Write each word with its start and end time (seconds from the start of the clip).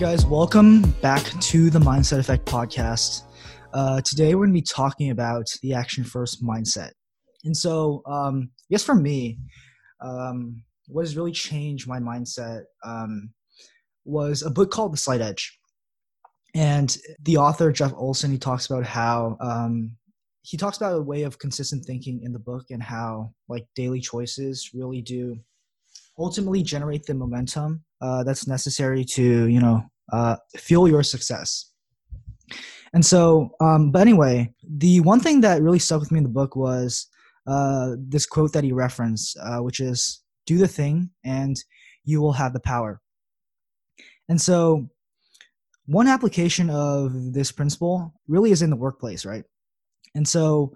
right, 0.00 0.12
guys, 0.12 0.24
welcome 0.24 0.82
back 1.00 1.24
to 1.40 1.70
the 1.70 1.78
Mindset 1.80 2.20
Effect 2.20 2.46
podcast. 2.46 3.22
Uh, 3.74 4.00
today, 4.02 4.36
we're 4.36 4.46
going 4.46 4.54
to 4.54 4.60
be 4.60 4.62
talking 4.62 5.10
about 5.10 5.46
the 5.60 5.74
action 5.74 6.04
first 6.04 6.40
mindset. 6.40 6.90
And 7.42 7.56
so, 7.56 8.02
um, 8.06 8.48
I 8.60 8.66
guess 8.70 8.84
for 8.84 8.94
me, 8.94 9.38
um, 10.00 10.62
what 10.86 11.02
has 11.02 11.16
really 11.16 11.32
changed 11.32 11.88
my 11.88 11.98
mindset 11.98 12.62
um, 12.84 13.30
was 14.04 14.42
a 14.42 14.50
book 14.50 14.70
called 14.70 14.92
The 14.92 14.98
Slight 14.98 15.20
Edge. 15.20 15.58
And 16.54 16.96
the 17.24 17.38
author, 17.38 17.72
Jeff 17.72 17.92
Olson, 17.96 18.30
he 18.30 18.38
talks 18.38 18.66
about 18.66 18.84
how 18.84 19.36
um, 19.40 19.96
he 20.42 20.56
talks 20.56 20.76
about 20.76 20.94
a 20.94 21.02
way 21.02 21.24
of 21.24 21.40
consistent 21.40 21.84
thinking 21.84 22.20
in 22.22 22.32
the 22.32 22.38
book 22.38 22.66
and 22.70 22.82
how 22.82 23.32
like 23.48 23.66
daily 23.74 24.00
choices 24.00 24.70
really 24.72 25.02
do 25.02 25.40
ultimately 26.18 26.62
generate 26.62 27.04
the 27.04 27.14
momentum 27.14 27.82
uh, 28.00 28.24
that's 28.24 28.46
necessary 28.46 29.04
to 29.04 29.46
you 29.48 29.60
know 29.60 29.82
uh, 30.12 30.36
fuel 30.56 30.88
your 30.88 31.02
success. 31.02 31.70
And 32.94 33.04
so 33.04 33.50
um, 33.60 33.90
but 33.90 34.00
anyway 34.00 34.52
the 34.66 35.00
one 35.00 35.20
thing 35.20 35.40
that 35.42 35.62
really 35.62 35.78
stuck 35.78 36.00
with 36.00 36.12
me 36.12 36.18
in 36.18 36.24
the 36.24 36.30
book 36.30 36.56
was 36.56 37.06
uh, 37.46 37.96
this 37.98 38.26
quote 38.26 38.52
that 38.52 38.64
he 38.64 38.72
referenced 38.72 39.36
uh, 39.42 39.58
which 39.58 39.80
is 39.80 40.22
do 40.46 40.58
the 40.58 40.68
thing 40.68 41.10
and 41.24 41.56
you 42.04 42.20
will 42.20 42.32
have 42.32 42.52
the 42.52 42.60
power. 42.60 43.00
And 44.30 44.40
so 44.40 44.88
one 45.86 46.08
application 46.08 46.70
of 46.70 47.32
this 47.32 47.52
principle 47.52 48.14
really 48.26 48.50
is 48.50 48.62
in 48.62 48.70
the 48.70 48.76
workplace 48.76 49.24
right? 49.26 49.44
And 50.14 50.26
so 50.26 50.72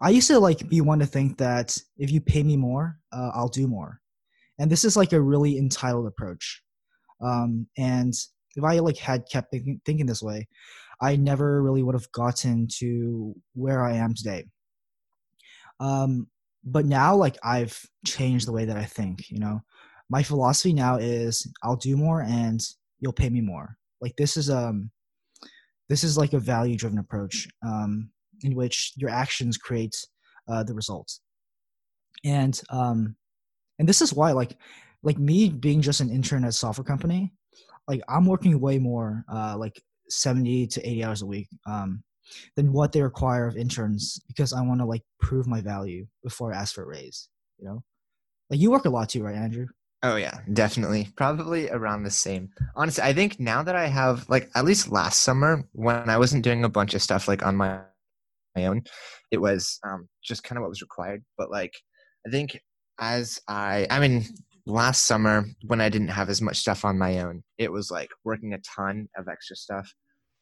i 0.00 0.10
used 0.10 0.28
to 0.28 0.38
like 0.38 0.68
be 0.68 0.80
one 0.80 0.98
to 0.98 1.06
think 1.06 1.38
that 1.38 1.76
if 1.96 2.10
you 2.10 2.20
pay 2.20 2.42
me 2.42 2.56
more 2.56 2.98
uh, 3.12 3.30
i'll 3.34 3.48
do 3.48 3.66
more 3.66 4.00
and 4.58 4.70
this 4.70 4.84
is 4.84 4.96
like 4.96 5.12
a 5.12 5.20
really 5.20 5.58
entitled 5.58 6.06
approach. 6.06 6.62
Um, 7.22 7.66
and 7.76 8.14
if 8.56 8.64
i 8.64 8.78
like 8.78 8.96
had 8.96 9.24
kept 9.30 9.50
thinking, 9.50 9.80
thinking 9.84 10.06
this 10.06 10.22
way 10.22 10.48
i 11.00 11.14
never 11.14 11.62
really 11.62 11.82
would 11.82 11.94
have 11.94 12.10
gotten 12.12 12.66
to 12.78 13.34
where 13.54 13.84
i 13.84 13.94
am 13.94 14.14
today. 14.14 14.44
Um, 15.78 16.28
but 16.64 16.86
now 16.86 17.14
like 17.14 17.36
i've 17.44 17.78
changed 18.04 18.46
the 18.46 18.52
way 18.52 18.64
that 18.64 18.76
i 18.76 18.84
think 18.84 19.30
you 19.30 19.38
know? 19.38 19.60
My 20.08 20.22
philosophy 20.22 20.72
now 20.72 20.96
is 20.96 21.46
i'll 21.62 21.76
do 21.76 21.96
more 21.96 22.22
and 22.22 22.60
you'll 23.00 23.12
pay 23.12 23.28
me 23.28 23.40
more. 23.40 23.76
Like 24.00 24.16
this 24.16 24.36
is 24.36 24.50
um 24.50 24.90
this 25.88 26.02
is 26.02 26.18
like 26.18 26.32
a 26.32 26.38
value 26.38 26.76
driven 26.76 26.98
approach 26.98 27.46
um, 27.64 28.10
in 28.42 28.56
which 28.56 28.92
your 28.96 29.08
actions 29.08 29.56
create 29.56 29.94
uh, 30.48 30.64
the 30.64 30.74
results. 30.74 31.20
And 32.24 32.60
um 32.70 33.16
and 33.78 33.88
this 33.88 34.00
is 34.00 34.12
why 34.12 34.32
like 34.32 34.56
like 35.02 35.18
me 35.18 35.48
being 35.48 35.80
just 35.80 36.00
an 36.00 36.10
intern 36.10 36.44
at 36.44 36.50
a 36.50 36.52
software 36.52 36.84
company 36.84 37.32
like 37.88 38.00
i'm 38.08 38.26
working 38.26 38.60
way 38.60 38.78
more 38.78 39.24
uh 39.32 39.56
like 39.56 39.80
70 40.08 40.66
to 40.68 40.88
80 40.88 41.04
hours 41.04 41.22
a 41.22 41.26
week 41.26 41.48
um 41.66 42.02
than 42.56 42.72
what 42.72 42.92
they 42.92 43.02
require 43.02 43.46
of 43.46 43.56
interns 43.56 44.20
because 44.28 44.52
i 44.52 44.60
want 44.60 44.80
to 44.80 44.86
like 44.86 45.02
prove 45.20 45.46
my 45.46 45.60
value 45.60 46.06
before 46.22 46.52
i 46.52 46.56
ask 46.56 46.74
for 46.74 46.82
a 46.82 46.86
raise 46.86 47.28
you 47.58 47.66
know 47.66 47.82
like 48.50 48.60
you 48.60 48.70
work 48.70 48.84
a 48.84 48.90
lot 48.90 49.08
too 49.08 49.22
right 49.22 49.36
andrew 49.36 49.66
Oh 50.02 50.16
yeah, 50.16 50.38
definitely. 50.52 51.08
Probably 51.16 51.70
around 51.70 52.04
the 52.04 52.10
same. 52.10 52.50
Honestly, 52.76 53.02
I 53.02 53.12
think 53.12 53.40
now 53.40 53.62
that 53.62 53.74
I 53.74 53.86
have 53.86 54.28
like 54.28 54.50
at 54.54 54.64
least 54.64 54.92
last 54.92 55.22
summer 55.22 55.64
when 55.72 56.08
I 56.08 56.18
wasn't 56.18 56.44
doing 56.44 56.64
a 56.64 56.68
bunch 56.68 56.94
of 56.94 57.02
stuff 57.02 57.26
like 57.26 57.44
on 57.44 57.56
my 57.56 57.80
my 58.54 58.66
own, 58.66 58.82
it 59.30 59.38
was 59.38 59.80
um, 59.84 60.08
just 60.22 60.44
kind 60.44 60.58
of 60.58 60.62
what 60.62 60.68
was 60.68 60.82
required. 60.82 61.24
But 61.36 61.50
like 61.50 61.72
I 62.26 62.30
think 62.30 62.60
as 62.98 63.40
I, 63.48 63.86
I 63.90 64.00
mean, 64.00 64.24
last 64.66 65.04
summer 65.04 65.46
when 65.66 65.80
I 65.80 65.88
didn't 65.88 66.08
have 66.08 66.28
as 66.28 66.42
much 66.42 66.58
stuff 66.58 66.84
on 66.84 66.98
my 66.98 67.20
own, 67.20 67.42
it 67.58 67.70
was 67.70 67.90
like 67.90 68.10
working 68.24 68.52
a 68.52 68.58
ton 68.58 69.08
of 69.16 69.28
extra 69.28 69.56
stuff. 69.56 69.92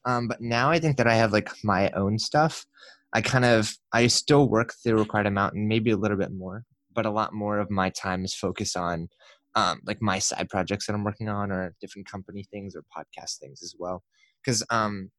Um, 0.04 0.28
but 0.28 0.40
now 0.40 0.70
I 0.70 0.78
think 0.78 0.96
that 0.96 1.06
I 1.06 1.14
have 1.14 1.32
like 1.32 1.50
my 1.62 1.90
own 1.90 2.18
stuff. 2.18 2.64
I 3.12 3.20
kind 3.20 3.44
of, 3.44 3.72
I 3.92 4.06
still 4.08 4.48
work 4.48 4.74
the 4.84 4.94
required 4.94 5.26
amount 5.26 5.54
and 5.54 5.68
maybe 5.68 5.90
a 5.90 5.96
little 5.96 6.16
bit 6.16 6.32
more, 6.32 6.64
but 6.92 7.06
a 7.06 7.10
lot 7.10 7.32
more 7.32 7.58
of 7.58 7.70
my 7.70 7.90
time 7.90 8.24
is 8.24 8.34
focused 8.34 8.76
on 8.76 9.08
um, 9.54 9.80
like 9.86 10.02
my 10.02 10.18
side 10.18 10.48
projects 10.48 10.86
that 10.86 10.94
I'm 10.94 11.04
working 11.04 11.28
on 11.28 11.52
or 11.52 11.74
different 11.80 12.10
company 12.10 12.44
things 12.50 12.74
or 12.74 12.82
podcast 12.96 13.38
things 13.38 13.62
as 13.62 13.74
well. 13.78 14.02
Cause, 14.44 14.64
um, 14.70 15.10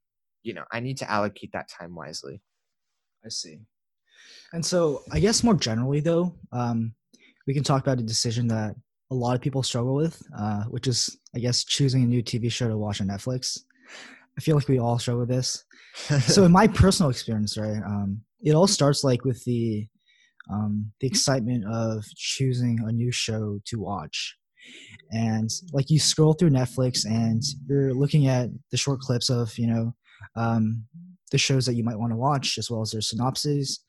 you 0.44 0.54
know, 0.54 0.66
I 0.72 0.82
need 0.82 0.98
to 0.98 1.10
allocate 1.10 1.52
that 1.54 1.70
time 1.70 1.96
wisely. 1.96 2.42
I 3.26 3.30
see. 3.30 3.60
And 4.54 4.66
so 4.66 5.04
I 5.12 5.20
guess 5.20 5.44
more 5.44 5.56
generally 5.56 6.02
though, 6.02 6.36
um, 6.52 6.94
we 7.48 7.54
can 7.54 7.64
talk 7.64 7.82
about 7.82 8.00
a 8.00 8.04
decision 8.04 8.48
that 8.48 8.76
a 9.12 9.16
lot 9.16 9.36
of 9.36 9.42
people 9.42 9.64
struggle 9.64 9.96
with, 9.96 10.22
uh, 10.38 10.64
which 10.66 10.88
is, 10.88 11.18
I 11.36 11.40
guess, 11.40 11.64
choosing 11.64 12.04
a 12.04 12.08
new 12.08 12.24
TV 12.24 12.52
show 12.52 12.68
to 12.68 12.78
watch 12.78 13.02
on 13.02 13.08
Netflix. 13.08 13.60
I 14.38 14.42
feel 14.42 14.56
like 14.56 14.68
we 14.68 14.80
all 14.80 15.00
struggle 15.00 15.22
with 15.22 15.30
this. 15.30 15.64
so, 16.28 16.44
in 16.44 16.52
my 16.52 16.68
personal 16.68 17.10
experience, 17.10 17.58
right, 17.58 17.82
um, 17.86 18.22
it 18.42 18.54
all 18.54 18.68
starts 18.68 19.04
like 19.04 19.24
with 19.24 19.44
the 19.46 19.88
um, 20.52 20.92
the 21.00 21.08
excitement 21.08 21.64
of 21.72 22.04
choosing 22.16 22.80
a 22.86 22.92
new 22.92 23.12
show 23.12 23.60
to 23.66 23.80
watch, 23.80 24.36
and 25.12 25.50
like 25.72 25.90
you 25.90 26.00
scroll 26.00 26.34
through 26.34 26.50
Netflix 26.50 27.06
and 27.06 27.42
you're 27.68 27.94
looking 27.94 28.28
at 28.28 28.50
the 28.72 28.78
short 28.78 29.00
clips 29.00 29.30
of 29.30 29.58
you 29.58 29.68
know 29.68 29.96
um, 30.36 30.84
the 31.32 31.38
shows 31.38 31.66
that 31.66 31.76
you 31.76 31.84
might 31.84 31.98
want 31.98 32.12
to 32.12 32.18
watch 32.18 32.58
as 32.58 32.70
well 32.70 32.82
as 32.82 32.92
their 32.92 33.02
synopses 33.02 33.86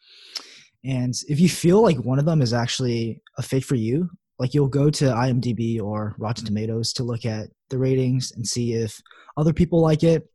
and 0.86 1.14
if 1.28 1.40
you 1.40 1.48
feel 1.48 1.82
like 1.82 1.98
one 1.98 2.18
of 2.18 2.24
them 2.24 2.40
is 2.40 2.52
actually 2.52 3.20
a 3.38 3.42
fit 3.42 3.64
for 3.64 3.74
you, 3.74 4.08
like 4.38 4.54
you'll 4.54 4.68
go 4.68 4.90
to 4.90 5.04
IMDb 5.06 5.80
or 5.82 6.14
Rotten 6.18 6.44
Tomatoes 6.44 6.92
to 6.94 7.02
look 7.02 7.24
at 7.24 7.48
the 7.70 7.78
ratings 7.78 8.32
and 8.32 8.46
see 8.46 8.74
if 8.74 9.00
other 9.36 9.52
people 9.52 9.80
like 9.80 10.02
it. 10.04 10.28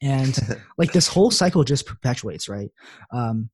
And 0.00 0.38
like 0.78 0.92
this 0.92 1.08
whole 1.08 1.30
cycle 1.30 1.64
just 1.64 1.86
perpetuates, 1.86 2.48
right? 2.48 2.70
Um, 3.12 3.50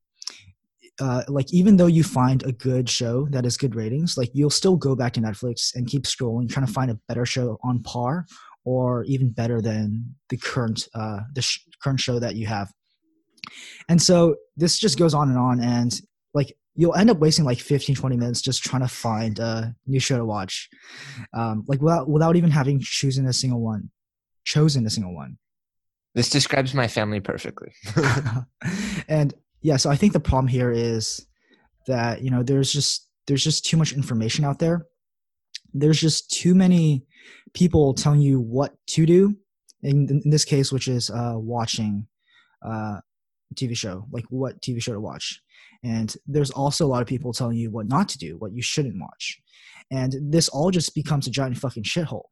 uh, 1.01 1.23
like 1.29 1.53
even 1.53 1.77
though 1.77 1.87
you 1.87 2.05
find 2.05 2.43
a 2.43 2.53
good 2.53 2.89
show 2.89 3.27
that 3.31 3.45
has 3.45 3.57
good 3.57 3.75
ratings, 3.75 4.19
like 4.19 4.31
you'll 4.35 4.51
still 4.51 4.77
go 4.77 4.95
back 4.95 5.15
to 5.15 5.21
Netflix 5.21 5.75
and 5.75 5.87
keep 5.87 6.03
scrolling, 6.03 6.49
trying 6.49 6.67
to 6.67 6.73
find 6.73 6.91
a 6.91 6.99
better 7.09 7.25
show 7.25 7.59
on 7.65 7.83
par 7.83 8.27
or 8.65 9.05
even 9.05 9.31
better 9.31 9.63
than 9.63 10.15
the 10.29 10.37
current 10.37 10.87
uh, 10.95 11.21
the 11.35 11.41
sh- 11.41 11.61
current 11.83 11.99
show 11.99 12.19
that 12.19 12.37
you 12.37 12.47
have. 12.47 12.71
And 13.89 14.01
so 14.01 14.37
this 14.57 14.79
just 14.79 14.99
goes 14.99 15.15
on 15.15 15.31
and 15.31 15.39
on, 15.39 15.61
and 15.61 15.99
like 16.35 16.57
you'll 16.75 16.95
end 16.95 17.11
up 17.11 17.19
wasting 17.19 17.45
like 17.45 17.59
15 17.59 17.97
20 17.97 18.17
minutes 18.17 18.41
just 18.41 18.63
trying 18.63 18.83
to 18.83 18.89
find 18.89 19.39
a 19.39 19.75
new 19.87 20.01
show 20.01 20.17
to 20.17 20.25
watch. 20.25 20.69
Um, 21.35 21.65
like 21.67 21.81
without 21.81 22.09
without 22.09 22.37
even 22.37 22.51
having 22.51 22.81
chosen 22.81 23.27
a 23.27 23.33
single 23.33 23.61
one 23.61 23.91
chosen 24.45 24.87
a 24.87 24.91
single 24.91 25.15
one. 25.15 25.39
This 26.15 26.31
describes 26.31 26.75
my 26.75 26.89
family 26.89 27.21
perfectly. 27.21 27.73
And 29.09 29.35
yeah 29.63 29.77
so 29.77 29.91
i 29.91 29.97
think 29.97 30.15
the 30.15 30.21
problem 30.21 30.49
here 30.49 30.71
is 30.71 31.27
that 31.87 32.23
you 32.23 32.31
know 32.31 32.43
there's 32.43 32.73
just 32.73 33.11
there's 33.27 33.45
just 33.45 33.65
too 33.65 33.77
much 33.77 33.93
information 33.93 34.45
out 34.45 34.59
there. 34.59 34.87
There's 35.73 36.01
just 36.01 36.31
too 36.31 36.55
many 36.55 37.05
people 37.55 37.95
telling 37.95 38.21
you 38.21 38.41
what 38.41 38.75
to 38.89 39.07
do 39.07 39.37
in, 39.83 40.21
in 40.25 40.31
this 40.31 40.45
case 40.45 40.73
which 40.73 40.89
is 40.89 41.11
uh, 41.11 41.35
watching 41.37 42.07
uh, 42.65 42.99
TV 43.55 43.77
show, 43.77 44.07
like 44.11 44.25
what 44.31 44.61
TV 44.61 44.83
show 44.83 44.93
to 44.93 45.01
watch. 45.01 45.41
And 45.83 46.15
there's 46.27 46.51
also 46.51 46.85
a 46.85 46.89
lot 46.89 47.03
of 47.03 47.09
people 47.09 47.33
telling 47.33 47.57
you 47.57 47.71
what 47.71 47.89
not 47.89 48.09
to 48.11 48.19
do, 48.19 48.37
what 48.39 48.53
you 48.53 48.63
shouldn't 48.63 49.01
watch. 49.01 49.41
And 49.91 50.15
this 50.21 50.49
all 50.49 50.71
just 50.71 50.95
becomes 50.95 51.27
a 51.27 51.31
giant 51.31 51.57
fucking 51.57 51.85
shithole 51.85 52.25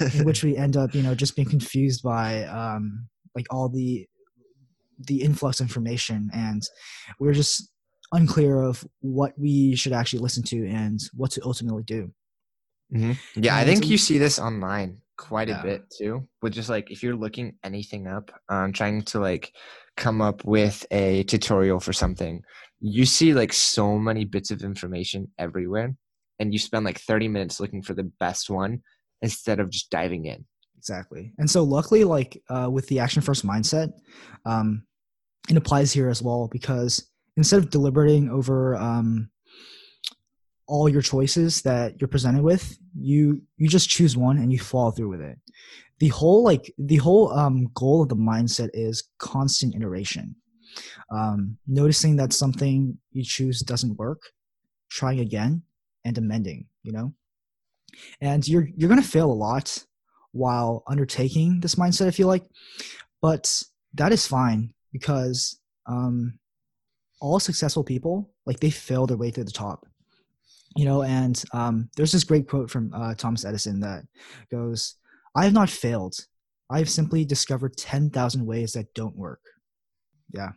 in 0.00 0.24
which 0.24 0.42
we 0.42 0.56
end 0.56 0.76
up, 0.76 0.94
you 0.94 1.02
know, 1.02 1.14
just 1.14 1.36
being 1.36 1.48
confused 1.48 2.02
by 2.02 2.44
um, 2.44 3.08
like 3.34 3.46
all 3.50 3.68
the 3.68 4.06
the 5.06 5.22
influx 5.22 5.58
of 5.58 5.64
information 5.64 6.30
and 6.32 6.62
we're 7.18 7.32
just 7.32 7.72
unclear 8.12 8.62
of 8.62 8.84
what 9.00 9.32
we 9.36 9.74
should 9.74 9.92
actually 9.92 10.20
listen 10.20 10.42
to 10.44 10.68
and 10.68 11.00
what 11.14 11.30
to 11.32 11.40
ultimately 11.44 11.82
do. 11.82 12.12
Mm-hmm. 12.94 13.42
Yeah, 13.42 13.58
and 13.58 13.60
I 13.60 13.64
think 13.64 13.88
you 13.88 13.98
see 13.98 14.18
this 14.18 14.38
online 14.38 14.98
quite 15.22 15.48
a 15.48 15.60
bit 15.62 15.84
too. 15.96 16.26
With 16.42 16.52
just 16.52 16.68
like 16.68 16.90
if 16.90 17.02
you're 17.02 17.16
looking 17.16 17.54
anything 17.62 18.06
up, 18.08 18.30
um, 18.48 18.72
trying 18.72 19.02
to 19.02 19.20
like 19.20 19.52
come 19.96 20.20
up 20.20 20.44
with 20.44 20.84
a 20.90 21.22
tutorial 21.24 21.78
for 21.78 21.92
something, 21.92 22.42
you 22.80 23.06
see 23.06 23.32
like 23.32 23.52
so 23.52 23.98
many 23.98 24.24
bits 24.24 24.50
of 24.50 24.62
information 24.62 25.28
everywhere, 25.38 25.94
and 26.38 26.52
you 26.52 26.58
spend 26.58 26.84
like 26.84 26.98
30 26.98 27.28
minutes 27.28 27.60
looking 27.60 27.82
for 27.82 27.94
the 27.94 28.10
best 28.18 28.50
one 28.50 28.80
instead 29.22 29.60
of 29.60 29.70
just 29.70 29.90
diving 29.90 30.26
in. 30.26 30.44
Exactly. 30.76 31.32
And 31.38 31.48
so, 31.48 31.62
luckily, 31.62 32.02
like 32.02 32.42
uh, 32.50 32.68
with 32.70 32.88
the 32.88 32.98
action 32.98 33.22
first 33.22 33.46
mindset, 33.46 33.92
um, 34.44 34.82
it 35.48 35.56
applies 35.56 35.92
here 35.92 36.08
as 36.08 36.20
well 36.20 36.48
because 36.50 37.08
instead 37.36 37.60
of 37.60 37.70
deliberating 37.70 38.28
over 38.28 38.76
um, 38.76 39.30
all 40.72 40.88
your 40.88 41.02
choices 41.02 41.60
that 41.62 42.00
you're 42.00 42.14
presented 42.16 42.42
with, 42.42 42.78
you 42.98 43.42
you 43.58 43.68
just 43.68 43.90
choose 43.90 44.16
one 44.16 44.38
and 44.38 44.50
you 44.50 44.58
follow 44.58 44.90
through 44.90 45.10
with 45.10 45.20
it. 45.20 45.38
The 45.98 46.08
whole 46.08 46.42
like 46.42 46.72
the 46.78 46.96
whole 46.96 47.30
um, 47.32 47.68
goal 47.74 48.02
of 48.02 48.08
the 48.08 48.16
mindset 48.16 48.70
is 48.72 48.96
constant 49.18 49.74
iteration. 49.74 50.34
Um, 51.14 51.58
noticing 51.66 52.16
that 52.16 52.32
something 52.32 52.96
you 53.10 53.22
choose 53.22 53.60
doesn't 53.60 53.98
work 53.98 54.22
trying 54.88 55.20
again 55.20 55.62
and 56.06 56.16
amending 56.16 56.66
you 56.82 56.92
know? 56.92 57.12
And 58.20 58.46
you're 58.46 58.68
you're 58.76 58.88
going 58.88 59.02
to 59.02 59.06
fail 59.06 59.30
a 59.30 59.42
lot 59.48 59.84
while 60.32 60.82
undertaking 60.88 61.60
this 61.60 61.74
mindset. 61.74 62.06
I 62.06 62.10
feel 62.10 62.28
like, 62.28 62.46
but 63.20 63.52
that 63.94 64.12
is 64.12 64.26
fine 64.26 64.72
because 64.92 65.60
um, 65.86 66.38
all 67.20 67.38
successful 67.38 67.84
people 67.84 68.30
like 68.46 68.60
they 68.60 68.70
fail 68.70 69.06
their 69.06 69.18
way 69.18 69.30
to 69.30 69.44
the 69.44 69.50
top 69.50 69.86
you 70.76 70.84
know 70.84 71.02
and 71.02 71.44
um, 71.52 71.88
there's 71.96 72.12
this 72.12 72.24
great 72.24 72.48
quote 72.48 72.70
from 72.70 72.92
uh, 72.94 73.14
thomas 73.14 73.44
edison 73.44 73.80
that 73.80 74.04
goes 74.50 74.96
i 75.34 75.44
have 75.44 75.52
not 75.52 75.70
failed. 75.70 76.14
I 76.72 76.78
have 76.78 76.88
simply 76.88 77.26
discovered 77.26 77.76
10000 77.76 78.46
ways 78.46 78.72
that 78.72 78.94
don't 78.94 79.14
work. 79.14 79.40
Yeah. 80.32 80.52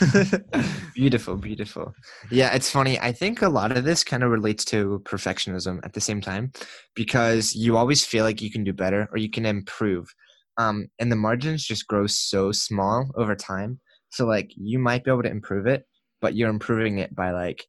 Beautiful 0.94 1.34
beautiful. 1.34 1.92
Yeah 2.30 2.54
it's 2.54 2.70
funny. 2.70 2.98
I 3.00 3.10
think 3.10 3.42
a 3.42 3.48
lot 3.48 3.76
of 3.76 3.84
this 3.84 4.04
kind 4.04 4.22
of 4.22 4.30
relates 4.30 4.64
to 4.66 5.02
perfectionism 5.04 5.84
at 5.84 5.92
the 5.92 6.00
same 6.00 6.20
time 6.20 6.52
because 6.94 7.54
you 7.54 7.76
always 7.76 8.06
feel 8.06 8.24
like 8.24 8.40
you 8.40 8.52
can 8.52 8.62
do 8.62 8.72
better 8.72 9.08
or 9.10 9.18
you 9.18 9.28
can 9.28 9.44
improve 9.44 10.14
um, 10.58 10.86
and 11.00 11.10
the 11.10 11.16
margins 11.16 11.64
just 11.64 11.88
grow 11.88 12.06
so 12.06 12.52
small 12.52 13.10
over 13.16 13.34
time. 13.34 13.80
So 14.10 14.24
like 14.24 14.52
you 14.54 14.78
might 14.78 15.04
be 15.04 15.10
able 15.10 15.24
to 15.24 15.30
improve 15.30 15.66
it 15.66 15.84
but 16.20 16.36
you're 16.36 16.48
improving 16.50 16.98
it 16.98 17.14
by 17.14 17.32
like 17.32 17.64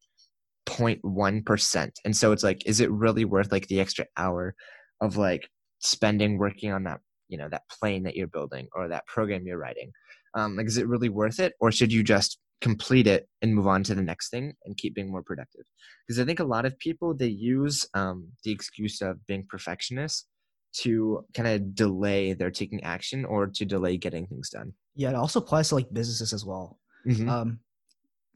0.1% 0.67 1.91
and 2.05 2.15
so 2.15 2.31
it's 2.31 2.43
like 2.43 2.65
is 2.65 2.79
it 2.79 2.91
really 2.91 3.25
worth 3.25 3.51
like 3.51 3.67
the 3.67 3.79
extra 3.79 4.05
hour 4.17 4.53
of 5.01 5.17
like 5.17 5.49
spending 5.79 6.37
working 6.37 6.71
on 6.71 6.83
that 6.83 6.99
you 7.29 7.37
know 7.37 7.47
that 7.49 7.63
plane 7.69 8.03
that 8.03 8.15
you're 8.15 8.27
building 8.27 8.67
or 8.73 8.87
that 8.87 9.07
program 9.07 9.45
you're 9.45 9.57
writing? 9.57 9.91
Um, 10.35 10.55
like 10.55 10.67
is 10.67 10.77
it 10.77 10.87
really 10.87 11.09
worth 11.09 11.39
it 11.39 11.53
or 11.59 11.71
should 11.71 11.91
you 11.91 12.03
just 12.03 12.37
complete 12.61 13.07
it 13.07 13.27
and 13.41 13.53
move 13.55 13.67
on 13.67 13.83
to 13.83 13.95
the 13.95 14.01
next 14.01 14.29
thing 14.29 14.53
and 14.65 14.77
keep 14.77 14.95
being 14.95 15.11
more 15.11 15.23
productive? 15.23 15.63
Because 16.05 16.19
i 16.19 16.25
think 16.25 16.39
a 16.39 16.43
lot 16.43 16.65
of 16.65 16.77
people 16.79 17.13
they 17.13 17.27
use 17.27 17.85
um, 17.93 18.27
the 18.43 18.51
excuse 18.51 19.01
of 19.01 19.25
being 19.25 19.45
perfectionists 19.49 20.25
to 20.73 21.23
kind 21.33 21.47
of 21.47 21.73
delay 21.73 22.33
their 22.33 22.51
taking 22.51 22.83
action 22.83 23.25
or 23.25 23.47
to 23.47 23.65
delay 23.65 23.97
getting 23.97 24.27
things 24.27 24.49
done. 24.49 24.73
Yeah 24.95 25.09
it 25.09 25.15
also 25.15 25.39
applies 25.39 25.69
to 25.69 25.75
like 25.75 25.91
businesses 25.93 26.33
as 26.33 26.45
well. 26.45 26.79
Mhm. 27.07 27.29
um, 27.29 27.59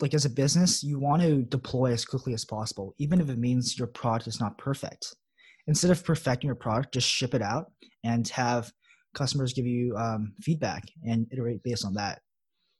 like 0.01 0.13
as 0.13 0.25
a 0.25 0.29
business 0.29 0.83
you 0.83 0.99
want 0.99 1.21
to 1.21 1.43
deploy 1.43 1.91
as 1.91 2.05
quickly 2.05 2.33
as 2.33 2.45
possible 2.45 2.93
even 2.97 3.21
if 3.21 3.29
it 3.29 3.37
means 3.37 3.77
your 3.77 3.87
product 3.87 4.27
is 4.27 4.39
not 4.39 4.57
perfect 4.57 5.15
instead 5.67 5.91
of 5.91 6.03
perfecting 6.03 6.47
your 6.47 6.55
product 6.55 6.93
just 6.93 7.07
ship 7.07 7.33
it 7.33 7.41
out 7.41 7.71
and 8.03 8.27
have 8.29 8.71
customers 9.13 9.53
give 9.53 9.65
you 9.65 9.95
um, 9.97 10.33
feedback 10.41 10.83
and 11.05 11.27
iterate 11.31 11.61
based 11.63 11.85
on 11.85 11.93
that 11.93 12.19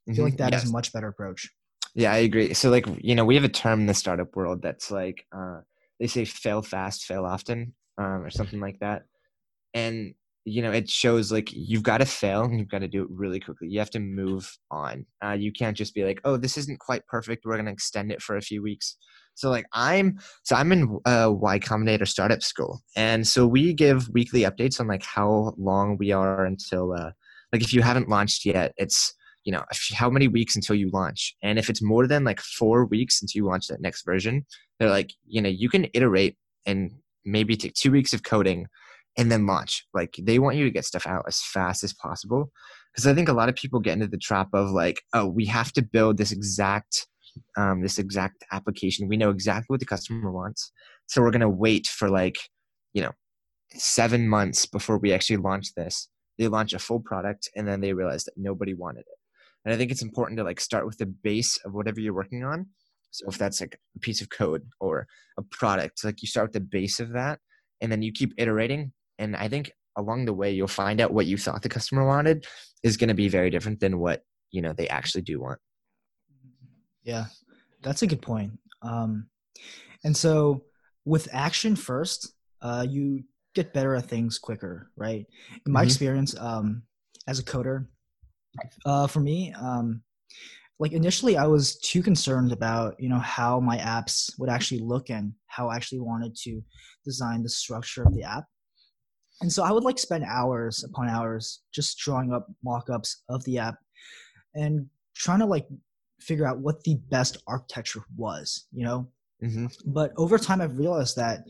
i 0.09 0.13
feel 0.13 0.23
like 0.25 0.38
that 0.38 0.53
is 0.53 0.62
Yes. 0.62 0.69
a 0.69 0.71
much 0.71 0.91
better 0.94 1.07
approach 1.07 1.50
Yeah, 1.94 2.13
I 2.13 2.18
agree. 2.23 2.53
So 2.53 2.69
like, 2.69 2.88
you 3.01 3.15
know, 3.15 3.25
we 3.25 3.35
have 3.35 3.44
a 3.44 3.50
term 3.50 3.81
in 3.81 3.85
the 3.85 3.94
startup 3.94 4.35
world 4.35 4.62
that's 4.62 4.89
like 4.91 5.25
uh 5.35 5.59
they 6.00 6.07
say 6.07 6.25
fail 6.25 6.62
fast, 6.62 7.03
fail 7.03 7.25
often, 7.25 7.73
um, 7.97 8.23
or 8.23 8.29
something 8.29 8.59
like 8.59 8.79
that. 8.79 9.03
And 9.73 10.15
you 10.43 10.61
know, 10.61 10.71
it 10.71 10.89
shows 10.89 11.31
like 11.31 11.49
you've 11.51 11.83
got 11.83 11.99
to 11.99 12.05
fail 12.05 12.43
and 12.43 12.57
you've 12.57 12.69
got 12.69 12.79
to 12.79 12.88
do 12.88 13.03
it 13.03 13.09
really 13.11 13.39
quickly. 13.39 13.67
You 13.67 13.79
have 13.79 13.91
to 13.91 13.99
move 13.99 14.51
on. 14.71 15.05
Uh, 15.23 15.31
you 15.33 15.51
can't 15.51 15.77
just 15.77 15.93
be 15.93 16.03
like, 16.03 16.19
oh, 16.23 16.38
this 16.38 16.57
isn't 16.57 16.79
quite 16.79 17.05
perfect. 17.07 17.45
We're 17.45 17.57
gonna 17.57 17.71
extend 17.71 18.11
it 18.11 18.21
for 18.21 18.38
a 18.38 18.41
few 18.41 18.63
weeks. 18.63 18.97
So 19.35 19.49
like 19.49 19.65
I'm 19.73 20.19
so 20.43 20.55
I'm 20.55 20.71
in 20.71 20.99
uh, 21.05 21.31
Y 21.31 21.59
Combinator 21.59 22.07
startup 22.07 22.41
school, 22.41 22.81
and 22.95 23.27
so 23.27 23.47
we 23.47 23.73
give 23.73 24.09
weekly 24.09 24.41
updates 24.41 24.79
on 24.79 24.88
like 24.88 25.03
how 25.03 25.53
long 25.57 25.97
we 25.97 26.11
are 26.11 26.44
until 26.45 26.94
uh, 26.94 27.11
like 27.53 27.61
if 27.61 27.73
you 27.73 27.81
haven't 27.81 28.09
launched 28.09 28.45
yet, 28.45 28.73
it's 28.77 29.13
you 29.44 29.51
know 29.51 29.63
how 29.94 30.09
many 30.09 30.27
weeks 30.27 30.55
until 30.55 30.75
you 30.75 30.89
launch 30.91 31.35
and 31.41 31.57
if 31.57 31.67
it's 31.67 31.81
more 31.81 32.05
than 32.05 32.23
like 32.23 32.39
four 32.39 32.85
weeks 32.85 33.23
until 33.23 33.39
you 33.39 33.47
launch 33.47 33.65
that 33.67 33.81
next 33.81 34.05
version 34.05 34.45
they're 34.79 34.89
like 34.89 35.11
you 35.25 35.41
know 35.41 35.49
you 35.49 35.67
can 35.67 35.87
iterate 35.95 36.37
and 36.67 36.91
maybe 37.25 37.55
take 37.55 37.73
two 37.73 37.91
weeks 37.91 38.13
of 38.13 38.21
coding 38.21 38.67
and 39.17 39.31
then 39.31 39.45
launch. 39.45 39.85
Like 39.93 40.15
they 40.21 40.39
want 40.39 40.57
you 40.57 40.63
to 40.63 40.71
get 40.71 40.85
stuff 40.85 41.05
out 41.05 41.25
as 41.27 41.41
fast 41.41 41.83
as 41.83 41.93
possible. 41.93 42.51
Because 42.91 43.07
i 43.07 43.13
think 43.13 43.29
a 43.29 43.33
lot 43.33 43.49
of 43.49 43.55
people 43.55 43.79
get 43.79 43.93
into 43.93 44.07
the 44.07 44.17
trap 44.17 44.49
of 44.53 44.69
like 44.71 45.01
oh 45.13 45.25
we 45.27 45.45
have 45.45 45.71
to 45.73 45.81
build 45.81 46.17
this 46.17 46.31
exact 46.31 47.07
um, 47.55 47.81
this 47.81 47.97
exact 47.97 48.43
application. 48.51 49.07
We 49.07 49.17
know 49.17 49.29
exactly 49.29 49.67
what 49.73 49.79
the 49.79 49.85
customer 49.85 50.31
wants. 50.31 50.71
So 51.07 51.21
we're 51.21 51.31
to 51.31 51.49
wait 51.49 51.87
for 51.87 52.09
like 52.09 52.37
you 52.93 53.01
know 53.01 53.11
seven 53.73 54.27
months 54.27 54.65
before 54.65 54.97
we 54.97 55.13
actually 55.13 55.37
launch 55.37 55.73
this. 55.75 56.09
They 56.37 56.47
launch 56.47 56.73
a 56.73 56.79
full 56.79 56.99
product 56.99 57.49
and 57.55 57.67
then 57.67 57.81
they 57.81 57.93
realize 57.93 58.23
that 58.25 58.33
nobody 58.37 58.73
wanted 58.73 59.01
it. 59.01 59.17
And 59.63 59.73
i 59.73 59.77
think 59.77 59.91
it's 59.91 60.01
important 60.01 60.37
to 60.37 60.43
like 60.43 60.59
start 60.59 60.85
with 60.85 60.97
the 60.97 61.05
base 61.05 61.57
of 61.65 61.73
whatever 61.73 61.99
you're 61.99 62.13
working 62.13 62.43
on. 62.43 62.67
So 63.11 63.25
if 63.27 63.37
that's 63.37 63.61
like 63.61 63.77
a 63.95 63.99
piece 63.99 64.21
of 64.21 64.29
code 64.29 64.63
or 64.79 65.07
a 65.37 65.43
product 65.43 66.03
like 66.03 66.21
you 66.21 66.27
start 66.27 66.47
with 66.47 66.53
the 66.53 66.61
base 66.61 66.99
of 66.99 67.13
that 67.13 67.39
and 67.81 67.91
then 67.91 68.01
you 68.01 68.11
keep 68.11 68.33
iterating 68.37 68.93
and 69.21 69.35
i 69.35 69.47
think 69.47 69.71
along 69.97 70.25
the 70.25 70.33
way 70.33 70.51
you'll 70.51 70.68
find 70.68 71.00
out 71.01 71.13
what 71.13 71.25
you 71.25 71.38
thought 71.38 71.62
the 71.62 71.69
customer 71.69 72.06
wanted 72.06 72.45
is 72.83 72.97
going 72.97 73.07
to 73.07 73.13
be 73.23 73.29
very 73.29 73.50
different 73.50 73.79
than 73.79 74.00
what 74.00 74.21
you 74.51 74.62
know 74.62 74.73
they 74.73 74.88
actually 74.89 75.21
do 75.21 75.39
want 75.39 75.59
Yeah, 77.03 77.25
that's 77.81 78.01
a 78.01 78.07
good 78.07 78.21
point. 78.21 78.59
Um, 78.81 79.27
and 80.03 80.15
so 80.15 80.63
with 81.06 81.27
action 81.33 81.75
first, 81.75 82.33
uh, 82.62 82.85
you 82.88 83.23
get 83.56 83.73
better 83.73 83.95
at 83.95 84.06
things 84.06 84.38
quicker, 84.38 84.91
right? 84.95 85.25
In 85.65 85.71
my 85.71 85.81
Mhm. 85.81 85.85
experience, 85.85 86.35
um, 86.38 86.83
as 87.27 87.39
a 87.39 87.44
coder, 87.44 87.88
uh, 88.85 89.07
for 89.07 89.19
me, 89.19 89.53
um, 89.53 90.03
like 90.79 90.94
initially 90.94 91.38
I 91.38 91.45
was 91.45 91.77
too 91.79 92.01
concerned 92.01 92.51
about 92.51 92.95
you 93.00 93.09
know 93.09 93.19
how 93.19 93.59
my 93.59 93.77
apps 93.77 94.38
would 94.39 94.50
actually 94.50 94.81
look 94.81 95.09
and 95.09 95.33
how 95.47 95.69
I 95.69 95.75
actually 95.75 96.01
wanted 96.01 96.35
to 96.44 96.62
design 97.06 97.44
the 97.44 97.50
structure 97.50 98.03
of 98.03 98.13
the 98.13 98.23
app. 98.23 98.45
And 99.41 99.51
so 99.51 99.63
I 99.63 99.71
would 99.71 99.83
like 99.83 99.97
spend 99.99 100.23
hours 100.23 100.83
upon 100.83 101.09
hours 101.09 101.61
just 101.73 101.97
drawing 101.97 102.31
up 102.31 102.47
mock-ups 102.63 103.23
of 103.29 103.43
the 103.43 103.57
app 103.57 103.75
and 104.55 104.88
trying 105.15 105.39
to 105.39 105.45
like 105.45 105.67
figure 106.19 106.45
out 106.45 106.59
what 106.59 106.83
the 106.83 106.95
best 107.09 107.38
architecture 107.47 108.03
was, 108.15 108.67
you 108.71 108.85
know? 108.85 109.07
mm-hmm. 109.43 109.65
But 109.85 110.11
over 110.17 110.38
time, 110.38 110.61
I've 110.61 110.77
realized 110.77 111.15
that 111.15 111.43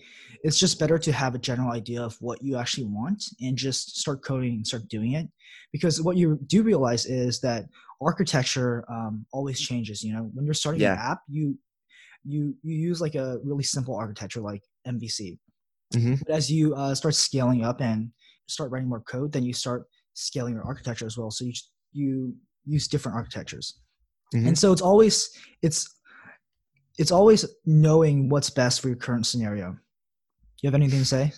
it's 0.43 0.57
just 0.57 0.79
better 0.79 0.97
to 0.97 1.11
have 1.11 1.35
a 1.35 1.39
general 1.39 1.71
idea 1.71 2.01
of 2.01 2.15
what 2.21 2.41
you 2.41 2.57
actually 2.57 2.85
want 2.85 3.23
and 3.41 3.57
just 3.57 3.99
start 3.99 4.23
coding 4.23 4.53
and 4.53 4.67
start 4.67 4.87
doing 4.87 5.13
it. 5.13 5.27
Because 5.71 6.01
what 6.01 6.17
you 6.17 6.39
do 6.47 6.63
realize 6.63 7.05
is 7.05 7.39
that 7.41 7.65
architecture 8.01 8.85
um, 8.89 9.25
always 9.31 9.59
changes. 9.59 10.03
You 10.03 10.13
know, 10.13 10.29
when 10.33 10.45
you're 10.45 10.53
starting 10.53 10.81
an 10.93 10.97
app, 10.97 11.19
you 11.27 11.57
you 12.23 12.55
you 12.61 12.75
use 12.75 13.01
like 13.01 13.15
a 13.15 13.39
really 13.43 13.63
simple 13.63 13.95
architecture 13.95 14.41
like 14.41 14.63
MVC. 14.87 15.37
Mhm. 15.91 16.19
But 16.25 16.35
as 16.35 16.51
you 16.51 16.73
uh, 16.75 16.95
start 16.95 17.15
scaling 17.15 17.63
up 17.63 17.81
and 17.81 18.11
start 18.47 18.71
writing 18.71 18.89
more 18.89 19.01
code, 19.01 19.31
then 19.31 19.43
you 19.43 19.53
start 19.53 19.87
scaling 20.13 20.53
your 20.55 20.63
architecture 20.63 21.05
as 21.05 21.17
well. 21.17 21.31
So 21.31 21.45
you 21.45 21.53
you 21.93 22.35
use 22.65 22.87
different 22.87 23.15
architectures 23.17 23.79
Mhm. 24.33 24.47
and 24.47 24.57
so 24.57 24.71
it's 24.71 24.81
always 24.81 25.29
it's 25.61 25.99
it's 26.97 27.11
always 27.11 27.45
knowing 27.65 28.29
what's 28.29 28.49
best 28.49 28.81
for 28.81 28.87
your 28.87 28.97
current 28.97 29.25
scenario 29.25 29.75
you 30.61 30.67
have 30.67 30.75
anything 30.75 30.99
to 30.99 31.05
say 31.05 31.33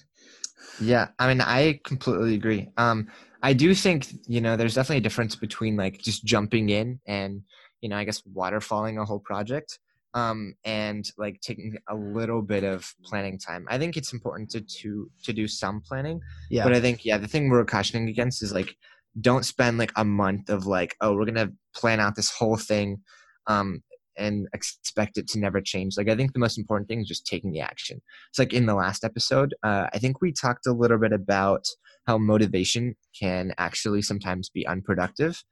Yeah, 0.82 1.08
I 1.20 1.28
mean, 1.28 1.42
I 1.42 1.80
completely 1.86 2.36
agree. 2.36 2.70
Um, 2.78 3.08
I 3.42 3.54
do 3.54 3.74
think 3.76 4.08
you 4.28 4.42
know 4.42 4.56
there's 4.58 4.76
definitely 4.76 4.98
a 4.98 5.02
difference 5.02 5.36
between 5.36 5.76
like 5.78 6.00
just 6.00 6.26
jumping 6.26 6.70
in 6.70 7.00
and 7.08 7.42
you 7.82 7.90
know 7.90 7.98
I 7.98 8.04
guess 8.04 8.22
waterfalling 8.24 9.02
a 9.02 9.06
whole 9.06 9.20
project, 9.20 9.80
um, 10.14 10.54
and 10.64 11.10
like 11.18 11.42
taking 11.42 11.78
a 11.90 11.96
little 11.96 12.42
bit 12.42 12.64
of 12.64 12.94
planning 13.04 13.40
time. 13.40 13.66
I 13.70 13.78
think 13.78 13.98
it's 13.98 14.14
important 14.14 14.50
to 14.52 14.62
to 14.62 15.10
to 15.24 15.34
do 15.34 15.48
some 15.48 15.82
planning, 15.82 16.22
yeah 16.50 16.64
but 16.64 16.74
I 16.74 16.80
think 16.80 17.06
yeah, 17.06 17.18
the 17.18 17.28
thing 17.28 17.50
we're 17.50 17.66
cautioning 17.66 18.10
against 18.10 18.44
is 18.44 18.54
like 18.54 18.76
don't 19.22 19.46
spend 19.46 19.78
like 19.78 19.92
a 19.96 20.06
month 20.06 20.50
of 20.50 20.66
like 20.66 20.96
oh 21.02 21.14
we're 21.16 21.26
gonna 21.26 21.52
plan 21.76 22.00
out 22.00 22.16
this 22.16 22.32
whole 22.32 22.58
thing, 22.58 23.02
um, 23.48 23.82
and 24.18 24.48
expect 24.54 25.18
it 25.18 25.28
to 25.30 25.40
never 25.40 25.62
change. 25.62 25.98
Like 25.98 26.10
I 26.10 26.16
think 26.16 26.34
the 26.34 26.40
most 26.40 26.58
important 26.58 26.88
thing 26.88 27.02
is 27.02 27.08
just 27.08 27.26
taking 27.26 27.52
the 27.52 27.62
action. 27.62 28.02
It's 28.30 28.40
like 28.40 28.54
in 28.54 28.66
the 28.66 28.76
last 28.76 29.04
episode, 29.04 29.56
uh, 29.64 29.88
I 29.94 30.00
think 30.00 30.22
we 30.22 30.32
talked 30.32 30.68
a 30.68 30.74
little 30.74 30.98
bit 30.98 31.14
about 31.14 31.66
how 32.06 32.18
motivation 32.18 32.96
can 33.20 33.54
actually 33.58 34.02
sometimes 34.02 34.50
be 34.50 34.68
unproductive 34.68 35.44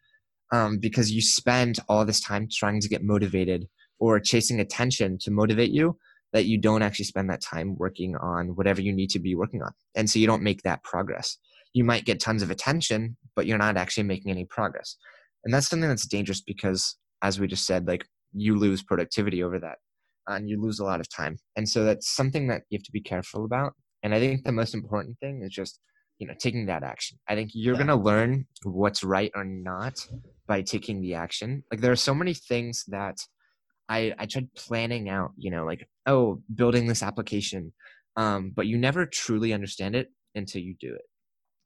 um, 0.51 0.79
because 0.79 1.11
you 1.11 1.21
spend 1.21 1.79
all 1.87 2.05
this 2.05 2.19
time 2.19 2.47
trying 2.51 2.81
to 2.81 2.89
get 2.89 3.03
motivated 3.03 3.67
or 4.01 4.19
chasing 4.19 4.59
attention 4.59 5.17
to 5.19 5.31
motivate 5.31 5.71
you 5.71 5.95
that 6.33 6.45
you 6.45 6.57
don't 6.57 6.81
actually 6.81 7.05
spend 7.05 7.29
that 7.29 7.41
time 7.41 7.75
working 7.77 8.15
on 8.17 8.47
whatever 8.55 8.81
you 8.81 8.91
need 8.91 9.09
to 9.11 9.19
be 9.19 9.35
working 9.35 9.61
on. 9.61 9.71
And 9.95 10.09
so 10.09 10.17
you 10.17 10.25
don't 10.25 10.41
make 10.41 10.63
that 10.63 10.83
progress. 10.83 11.37
You 11.73 11.83
might 11.83 12.05
get 12.05 12.19
tons 12.19 12.41
of 12.41 12.49
attention, 12.49 13.15
but 13.35 13.45
you're 13.45 13.57
not 13.59 13.77
actually 13.77 14.03
making 14.03 14.31
any 14.31 14.45
progress. 14.45 14.97
And 15.45 15.53
that's 15.53 15.67
something 15.69 15.87
that's 15.87 16.07
dangerous 16.07 16.41
because, 16.41 16.97
as 17.21 17.39
we 17.39 17.47
just 17.47 17.65
said, 17.65 17.87
like 17.87 18.05
you 18.33 18.57
lose 18.57 18.81
productivity 18.81 19.43
over 19.43 19.59
that 19.59 19.77
and 20.27 20.49
you 20.49 20.59
lose 20.59 20.79
a 20.79 20.83
lot 20.83 20.99
of 20.99 21.09
time. 21.09 21.37
And 21.55 21.69
so 21.69 21.83
that's 21.83 22.09
something 22.15 22.47
that 22.47 22.63
you 22.69 22.77
have 22.77 22.83
to 22.83 22.91
be 22.91 23.01
careful 23.01 23.45
about. 23.45 23.73
And 24.01 24.15
I 24.15 24.19
think 24.19 24.43
the 24.43 24.51
most 24.51 24.73
important 24.73 25.19
thing 25.19 25.43
is 25.43 25.51
just, 25.51 25.79
you 26.17 26.27
know, 26.27 26.33
taking 26.39 26.65
that 26.67 26.83
action. 26.83 27.19
I 27.27 27.35
think 27.35 27.51
you're 27.53 27.75
Yeah. 27.75 27.85
going 27.85 27.99
to 27.99 28.03
learn 28.03 28.47
what's 28.63 29.03
right 29.03 29.31
or 29.35 29.43
not 29.43 30.07
by 30.47 30.61
taking 30.61 31.01
the 31.01 31.13
action. 31.15 31.63
Like 31.71 31.81
there 31.81 31.91
are 31.91 32.07
so 32.09 32.15
many 32.15 32.33
things 32.33 32.83
that 32.87 33.17
I, 33.91 34.13
I 34.17 34.25
tried 34.25 34.53
planning 34.55 35.09
out, 35.09 35.31
you 35.37 35.51
know, 35.51 35.65
like, 35.65 35.87
oh, 36.05 36.41
building 36.55 36.87
this 36.87 37.03
application. 37.03 37.73
Um, 38.15 38.51
but 38.55 38.65
you 38.65 38.77
never 38.77 39.05
truly 39.05 39.51
understand 39.53 39.95
it 39.95 40.07
until 40.33 40.61
you 40.61 40.75
do 40.79 40.93
it. 40.93 41.05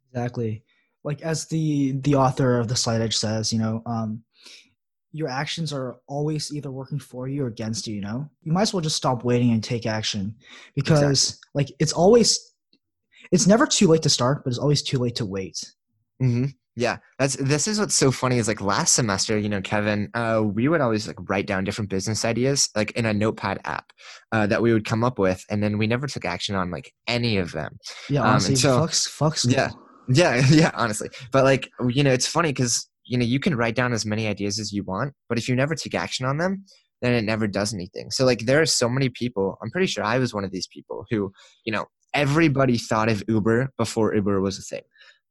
Exactly. 0.10 0.64
Like 1.04 1.22
as 1.22 1.46
the 1.48 1.94
the 2.02 2.16
author 2.16 2.60
of 2.60 2.68
the 2.68 2.76
Slight 2.76 3.02
Edge 3.02 3.16
says, 3.16 3.54
you 3.54 3.60
know, 3.60 3.84
um, 3.86 4.24
your 5.12 5.30
actions 5.30 5.72
are 5.72 5.98
always 6.08 6.52
either 6.52 6.72
working 6.72 7.00
for 7.00 7.28
you 7.28 7.44
or 7.44 7.48
against 7.48 7.88
you. 7.88 7.96
You 7.96 8.02
know, 8.02 8.30
you 8.42 8.52
might 8.52 8.64
as 8.64 8.74
well 8.74 8.82
just 8.82 8.98
stop 8.98 9.24
waiting 9.24 9.52
and 9.52 9.64
take 9.64 9.86
action 9.86 10.36
because, 10.76 11.02
exactly. 11.02 11.52
like, 11.54 11.70
it's 11.80 11.94
always, 11.94 12.54
it's 13.32 13.48
never 13.48 13.68
too 13.68 13.88
late 13.88 14.02
to 14.02 14.10
start, 14.10 14.44
but 14.44 14.50
it's 14.50 14.60
always 14.60 14.82
too 14.82 14.98
late 14.98 15.16
to 15.16 15.26
wait. 15.26 15.58
Mm-hmm. 16.22 16.46
Yeah, 16.78 16.98
that's 17.18 17.38
this 17.38 17.68
is 17.70 17.80
what's 17.80 17.96
so 17.96 18.12
funny 18.12 18.38
is 18.38 18.50
like 18.50 18.60
last 18.60 18.96
semester, 18.96 19.38
you 19.38 19.48
know, 19.48 19.62
Kevin, 19.62 20.10
uh, 20.14 20.44
we 20.44 20.68
would 20.68 20.82
always 20.82 21.08
like 21.08 21.18
write 21.30 21.48
down 21.48 21.64
different 21.64 21.90
business 21.90 22.26
ideas 22.26 22.70
like 22.76 22.92
in 22.92 23.06
a 23.06 23.14
notepad 23.14 23.62
app 23.64 23.94
uh, 24.34 24.46
that 24.48 24.62
we 24.62 24.74
would 24.74 24.86
come 24.86 25.04
up 25.04 25.18
with, 25.18 25.44
and 25.50 25.64
then 25.64 25.78
we 25.78 25.88
never 25.88 26.06
took 26.06 26.26
action 26.26 26.54
on 26.54 26.72
like 26.72 26.92
any 27.08 27.38
of 27.38 27.54
them. 27.54 27.78
Yeah, 28.10 28.24
honestly, 28.24 28.56
um, 28.56 28.58
so, 28.58 28.80
fucks, 28.80 29.08
fucks. 29.08 29.50
Yeah, 29.50 29.70
yeah, 30.10 30.46
yeah, 30.50 30.72
honestly, 30.74 31.10
but 31.32 31.46
like 31.46 31.70
you 31.88 32.04
know, 32.04 32.12
it's 32.12 32.28
funny 32.28 32.50
because 32.50 32.90
you 33.06 33.18
know 33.18 33.26
you 33.26 33.40
can 33.40 33.56
write 33.56 33.76
down 33.76 33.94
as 33.94 34.06
many 34.06 34.28
ideas 34.28 34.60
as 34.60 34.74
you 34.74 34.84
want, 34.84 35.14
but 35.30 35.38
if 35.38 35.48
you 35.48 35.56
never 35.56 35.76
take 35.76 35.96
action 35.96 36.26
on 36.26 36.40
them, 36.40 36.66
then 37.02 37.14
it 37.14 37.24
never 37.24 37.48
does 37.48 37.74
anything. 37.74 38.12
So 38.12 38.26
like 38.26 38.40
there 38.40 38.62
are 38.62 38.66
so 38.66 38.90
many 38.90 39.08
people. 39.08 39.58
I'm 39.64 39.72
pretty 39.72 39.88
sure 39.88 40.04
I 40.04 40.18
was 40.18 40.34
one 40.34 40.44
of 40.44 40.52
these 40.52 40.68
people 40.68 41.06
who, 41.10 41.32
you 41.64 41.72
know, 41.72 41.86
everybody 42.14 42.78
thought 42.78 43.08
of 43.08 43.24
Uber 43.30 43.72
before 43.78 44.14
Uber 44.14 44.42
was 44.42 44.60
a 44.60 44.62
thing 44.62 44.82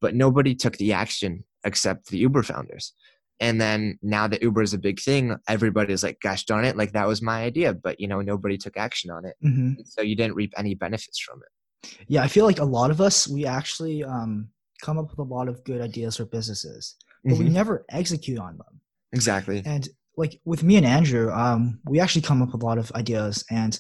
but 0.01 0.15
nobody 0.15 0.55
took 0.55 0.77
the 0.77 0.93
action 0.93 1.45
except 1.65 2.09
the 2.09 2.19
Uber 2.19 2.43
founders. 2.43 2.93
And 3.41 3.61
then 3.61 3.99
now 4.03 4.29
that 4.29 4.43
Uber 4.43 4.63
is 4.63 4.75
a 4.75 4.79
big 4.79 5.01
thing, 5.01 5.37
everybody's 5.49 6.03
like, 6.03 6.21
gosh 6.21 6.45
darn 6.45 6.65
it, 6.65 6.77
like 6.77 6.93
that 6.93 7.09
was 7.09 7.21
my 7.21 7.43
idea, 7.43 7.75
but 7.75 7.99
you 7.99 8.07
know, 8.07 8.21
nobody 8.21 8.57
took 8.57 8.77
action 8.77 9.11
on 9.11 9.25
it. 9.25 9.37
Mm-hmm. 9.45 9.83
So 9.85 10.03
you 10.03 10.15
didn't 10.15 10.37
reap 10.37 10.53
any 10.57 10.75
benefits 10.75 11.19
from 11.19 11.41
it. 11.43 11.97
Yeah, 12.07 12.23
I 12.23 12.29
feel 12.29 12.45
like 12.45 12.61
a 12.61 12.65
lot 12.65 12.91
of 12.91 13.01
us, 13.01 13.27
we 13.29 13.45
actually 13.45 14.05
um, 14.05 14.49
come 14.83 14.99
up 14.99 15.11
with 15.11 15.19
a 15.19 15.23
lot 15.23 15.49
of 15.49 15.65
good 15.65 15.81
ideas 15.81 16.17
for 16.17 16.27
businesses, 16.27 16.97
but 17.25 17.35
mm-hmm. 17.35 17.45
we 17.45 17.51
never 17.51 17.85
execute 17.91 18.39
on 18.39 18.57
them. 18.57 18.81
Exactly. 19.13 19.63
And 19.67 19.89
like 20.17 20.41
with 20.45 20.63
me 20.63 20.77
and 20.77 20.87
Andrew, 20.87 21.33
um, 21.33 21.81
we 21.87 21.99
actually 21.99 22.23
come 22.23 22.41
up 22.41 22.53
with 22.53 22.63
a 22.63 22.67
lot 22.67 22.79
of 22.79 22.93
ideas 22.93 23.45
and 23.51 23.79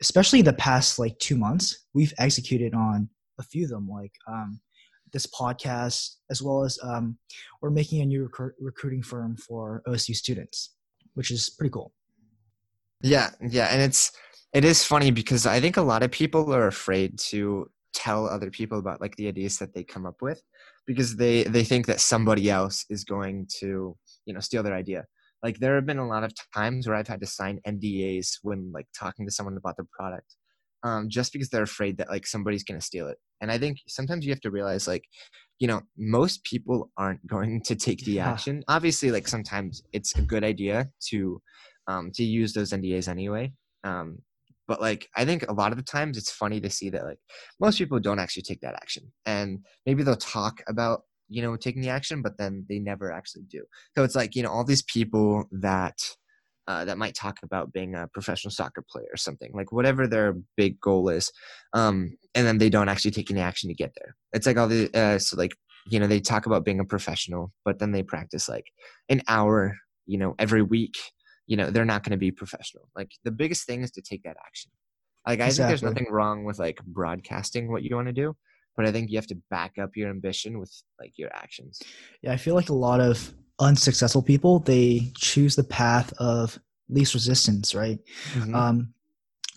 especially 0.00 0.42
the 0.42 0.52
past 0.54 0.98
like 0.98 1.18
two 1.18 1.36
months, 1.36 1.86
we've 1.94 2.14
executed 2.18 2.74
on 2.74 3.08
a 3.38 3.42
few 3.42 3.64
of 3.64 3.70
them. 3.70 3.88
Like 3.88 4.12
um, 4.26 4.60
this 5.12 5.26
podcast, 5.26 6.16
as 6.30 6.42
well 6.42 6.64
as 6.64 6.78
um, 6.82 7.18
we're 7.60 7.70
making 7.70 8.02
a 8.02 8.06
new 8.06 8.30
recruiting 8.60 9.02
firm 9.02 9.36
for 9.36 9.82
OSU 9.86 10.14
students, 10.14 10.74
which 11.14 11.30
is 11.30 11.50
pretty 11.50 11.70
cool. 11.70 11.92
Yeah, 13.02 13.30
yeah, 13.40 13.66
and 13.66 13.80
it's 13.80 14.12
it 14.52 14.64
is 14.64 14.84
funny 14.84 15.10
because 15.10 15.46
I 15.46 15.60
think 15.60 15.76
a 15.76 15.82
lot 15.82 16.02
of 16.02 16.10
people 16.10 16.52
are 16.54 16.66
afraid 16.66 17.18
to 17.30 17.70
tell 17.94 18.26
other 18.26 18.50
people 18.50 18.78
about 18.78 19.00
like 19.00 19.16
the 19.16 19.28
ideas 19.28 19.58
that 19.58 19.74
they 19.74 19.82
come 19.82 20.06
up 20.06 20.16
with 20.20 20.42
because 20.86 21.16
they 21.16 21.44
they 21.44 21.64
think 21.64 21.86
that 21.86 22.00
somebody 22.00 22.50
else 22.50 22.84
is 22.90 23.04
going 23.04 23.46
to 23.60 23.96
you 24.26 24.34
know 24.34 24.40
steal 24.40 24.62
their 24.62 24.74
idea 24.74 25.04
like 25.42 25.58
there 25.58 25.74
have 25.74 25.86
been 25.86 25.98
a 25.98 26.06
lot 26.06 26.22
of 26.22 26.32
times 26.54 26.86
where 26.86 26.96
i've 26.96 27.08
had 27.08 27.20
to 27.20 27.26
sign 27.26 27.58
ndas 27.66 28.38
when 28.42 28.70
like 28.72 28.86
talking 28.98 29.26
to 29.26 29.32
someone 29.32 29.56
about 29.56 29.76
the 29.76 29.86
product 29.98 30.36
um, 30.82 31.08
just 31.08 31.32
because 31.32 31.48
they're 31.48 31.62
afraid 31.62 31.98
that 31.98 32.08
like 32.08 32.26
somebody's 32.26 32.64
going 32.64 32.78
to 32.78 32.84
steal 32.84 33.08
it. 33.08 33.18
And 33.40 33.50
I 33.50 33.58
think 33.58 33.78
sometimes 33.86 34.24
you 34.24 34.32
have 34.32 34.40
to 34.40 34.50
realize 34.50 34.88
like, 34.88 35.04
you 35.58 35.68
know, 35.68 35.82
most 35.96 36.44
people 36.44 36.90
aren't 36.96 37.24
going 37.26 37.62
to 37.62 37.74
take 37.74 38.04
the 38.04 38.12
yeah. 38.12 38.30
action. 38.30 38.62
Obviously, 38.68 39.10
like 39.10 39.28
sometimes 39.28 39.82
it's 39.92 40.14
a 40.16 40.22
good 40.22 40.44
idea 40.44 40.88
to 41.10 41.40
um, 41.86 42.10
to 42.14 42.24
use 42.24 42.52
those 42.52 42.70
NDAs 42.72 43.08
anyway. 43.08 43.52
Um, 43.84 44.18
but 44.66 44.80
like 44.80 45.08
I 45.16 45.24
think 45.24 45.48
a 45.48 45.52
lot 45.52 45.72
of 45.72 45.78
the 45.78 45.84
times 45.84 46.18
it's 46.18 46.30
funny 46.30 46.60
to 46.60 46.70
see 46.70 46.90
that 46.90 47.04
like 47.04 47.18
most 47.58 47.78
people 47.78 47.98
don't 47.98 48.18
actually 48.18 48.42
take 48.42 48.60
that 48.60 48.74
action, 48.74 49.10
and 49.24 49.60
maybe 49.86 50.02
they'll 50.02 50.16
talk 50.16 50.62
about 50.68 51.02
you 51.28 51.42
know 51.42 51.56
taking 51.56 51.82
the 51.82 51.88
action, 51.88 52.22
but 52.22 52.36
then 52.38 52.66
they 52.68 52.78
never 52.78 53.10
actually 53.10 53.44
do. 53.48 53.64
So 53.96 54.04
it's 54.04 54.14
like 54.14 54.36
you 54.36 54.42
know 54.42 54.50
all 54.50 54.64
these 54.64 54.82
people 54.82 55.46
that 55.52 55.98
uh, 56.68 56.84
that 56.84 56.98
might 56.98 57.14
talk 57.14 57.38
about 57.42 57.72
being 57.72 57.94
a 57.94 58.06
professional 58.12 58.50
soccer 58.50 58.84
player 58.88 59.08
or 59.10 59.16
something 59.16 59.50
like 59.54 59.72
whatever 59.72 60.06
their 60.06 60.34
big 60.56 60.78
goal 60.80 61.08
is 61.08 61.32
um, 61.72 62.14
and 62.34 62.46
then 62.46 62.58
they 62.58 62.68
don't 62.68 62.90
actually 62.90 63.10
take 63.10 63.30
any 63.30 63.40
action 63.40 63.68
to 63.68 63.74
get 63.74 63.92
there. 63.96 64.14
It's 64.32 64.46
like 64.46 64.58
all 64.58 64.68
the 64.68 64.90
uh, 64.94 65.18
so 65.18 65.36
like 65.36 65.56
you 65.86 65.98
know 65.98 66.06
they 66.06 66.20
talk 66.20 66.44
about 66.44 66.64
being 66.64 66.80
a 66.80 66.84
professional 66.84 67.50
but 67.64 67.78
then 67.78 67.92
they 67.92 68.02
practice 68.02 68.48
like 68.48 68.66
an 69.08 69.22
hour 69.26 69.74
you 70.06 70.18
know 70.18 70.34
every 70.38 70.60
week 70.62 70.96
you 71.46 71.56
know 71.56 71.70
they're 71.70 71.86
not 71.86 72.04
going 72.04 72.12
to 72.12 72.18
be 72.18 72.30
professional. 72.30 72.88
Like 72.94 73.12
the 73.24 73.30
biggest 73.30 73.66
thing 73.66 73.82
is 73.82 73.90
to 73.92 74.02
take 74.02 74.22
that 74.24 74.36
action. 74.46 74.70
Like 75.26 75.40
i 75.40 75.46
exactly. 75.46 75.56
think 75.56 75.68
there's 75.68 75.94
nothing 75.94 76.12
wrong 76.12 76.44
with 76.44 76.58
like 76.58 76.78
broadcasting 76.84 77.72
what 77.72 77.82
you 77.82 77.96
want 77.96 78.08
to 78.08 78.12
do 78.12 78.34
but 78.76 78.86
i 78.86 78.92
think 78.92 79.10
you 79.10 79.18
have 79.18 79.26
to 79.26 79.36
back 79.50 79.72
up 79.76 79.90
your 79.94 80.08
ambition 80.08 80.58
with 80.58 80.72
like 81.00 81.12
your 81.16 81.30
actions. 81.34 81.80
Yeah 82.22 82.32
i 82.32 82.36
feel 82.36 82.54
like 82.54 82.70
a 82.70 82.74
lot 82.74 83.00
of 83.00 83.34
unsuccessful 83.60 84.22
people 84.22 84.60
they 84.60 85.10
choose 85.16 85.56
the 85.56 85.64
path 85.64 86.12
of 86.18 86.58
least 86.88 87.14
resistance 87.14 87.74
right 87.74 87.98
mm-hmm. 88.32 88.54
um, 88.54 88.92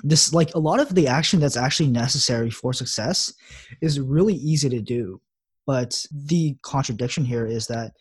this 0.04 0.34
like 0.34 0.54
a 0.56 0.60
lot 0.60 0.80
of 0.80 0.94
the 0.96 1.08
action 1.08 1.40
that's 1.40 1.58
actually 1.58 1.90
necessary 1.90 2.50
for 2.50 2.74
success 2.74 3.34
is 3.82 4.00
really 4.00 4.34
easy 4.36 4.70
to 4.70 4.82
do 4.82 5.22
but 5.68 6.06
the 6.12 6.58
contradiction 6.64 7.24
here 7.24 7.46
is 7.46 7.68
that 7.68 7.94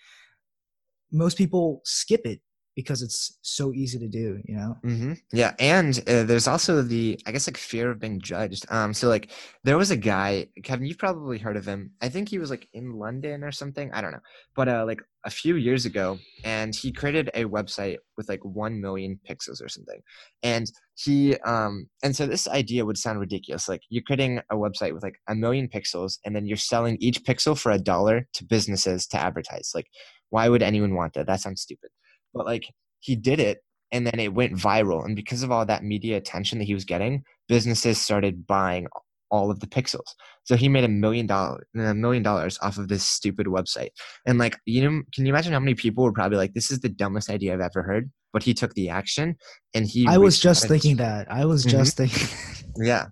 most 1.12 1.36
people 1.36 1.82
skip 1.84 2.24
it 2.24 2.40
because 2.80 3.02
it's 3.02 3.38
so 3.42 3.72
easy 3.72 3.98
to 3.98 4.08
do 4.08 4.40
you 4.44 4.56
know? 4.56 4.76
Mm-hmm. 4.84 5.12
yeah 5.32 5.52
and 5.58 5.98
uh, 6.06 6.24
there's 6.24 6.48
also 6.48 6.82
the 6.82 7.18
i 7.26 7.32
guess 7.32 7.46
like 7.46 7.56
fear 7.56 7.90
of 7.90 8.00
being 8.00 8.20
judged. 8.20 8.64
Um 8.70 8.94
so 8.94 9.08
like 9.08 9.30
there 9.64 9.78
was 9.78 9.90
a 9.90 9.96
guy 9.96 10.46
kevin 10.62 10.86
you've 10.86 10.98
probably 10.98 11.38
heard 11.38 11.56
of 11.56 11.66
him. 11.66 11.92
I 12.00 12.08
think 12.08 12.28
he 12.28 12.38
was 12.38 12.50
like 12.50 12.68
in 12.72 12.92
london 12.92 13.44
or 13.44 13.52
something 13.52 13.92
i 13.92 14.00
don't 14.00 14.12
know. 14.12 14.24
But 14.56 14.68
uh 14.68 14.84
like 14.86 15.00
a 15.24 15.30
few 15.30 15.56
years 15.56 15.84
ago 15.84 16.18
and 16.44 16.74
he 16.74 16.90
created 16.92 17.30
a 17.34 17.44
website 17.44 17.98
with 18.16 18.28
like 18.28 18.42
1 18.42 18.80
million 18.80 19.20
pixels 19.28 19.62
or 19.62 19.68
something. 19.68 20.00
And 20.42 20.66
he 20.94 21.36
um 21.40 21.88
and 22.02 22.14
so 22.16 22.26
this 22.26 22.48
idea 22.48 22.84
would 22.86 22.98
sound 22.98 23.20
ridiculous 23.20 23.68
like 23.68 23.82
you're 23.90 24.02
creating 24.02 24.40
a 24.50 24.56
website 24.56 24.94
with 24.94 25.02
like 25.02 25.18
a 25.28 25.34
million 25.34 25.68
pixels 25.68 26.18
and 26.24 26.34
then 26.34 26.46
you're 26.46 26.56
selling 26.56 26.96
each 27.00 27.22
pixel 27.24 27.58
for 27.58 27.72
a 27.72 27.78
dollar 27.78 28.26
to 28.34 28.44
businesses 28.44 29.06
to 29.08 29.18
advertise. 29.18 29.72
Like 29.74 29.88
why 30.30 30.48
would 30.48 30.62
anyone 30.62 30.94
want 30.94 31.14
that? 31.14 31.26
That 31.26 31.40
sounds 31.40 31.62
stupid 31.62 31.90
but 32.34 32.46
like 32.46 32.64
he 33.00 33.16
did 33.16 33.40
it 33.40 33.58
and 33.92 34.06
then 34.06 34.20
it 34.20 34.32
went 34.32 34.54
viral 34.54 35.04
and 35.04 35.16
because 35.16 35.42
of 35.42 35.50
all 35.50 35.66
that 35.66 35.84
media 35.84 36.16
attention 36.16 36.58
that 36.58 36.64
he 36.64 36.74
was 36.74 36.84
getting 36.84 37.22
businesses 37.48 38.00
started 38.00 38.46
buying 38.46 38.86
all 39.32 39.50
of 39.50 39.60
the 39.60 39.66
pixels. 39.66 40.14
So 40.42 40.56
he 40.56 40.68
made 40.68 40.82
a 40.84 40.88
million 40.88 41.26
dollars 41.26 41.64
a 41.76 41.94
million 41.94 42.22
dollars 42.22 42.58
off 42.62 42.78
of 42.78 42.88
this 42.88 43.06
stupid 43.06 43.46
website. 43.46 43.90
And 44.26 44.38
like 44.38 44.58
you 44.66 44.82
know 44.82 45.02
can 45.14 45.26
you 45.26 45.32
imagine 45.32 45.52
how 45.52 45.60
many 45.60 45.74
people 45.74 46.04
were 46.04 46.12
probably 46.12 46.38
like 46.38 46.54
this 46.54 46.70
is 46.70 46.80
the 46.80 46.88
dumbest 46.88 47.30
idea 47.30 47.54
i've 47.54 47.60
ever 47.60 47.82
heard 47.82 48.10
but 48.32 48.42
he 48.42 48.54
took 48.54 48.74
the 48.74 48.88
action 48.88 49.36
and 49.74 49.86
he 49.86 50.06
i 50.06 50.18
was 50.18 50.38
just 50.38 50.68
thinking 50.68 50.96
that. 50.96 51.30
I 51.30 51.44
was 51.44 51.64
mm-hmm. 51.64 51.78
just 51.78 51.96
thinking 51.96 52.28
yeah. 52.76 53.06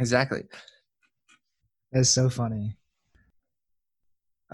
Exactly. 0.00 0.42
That's 1.92 2.10
so 2.10 2.28
funny 2.28 2.76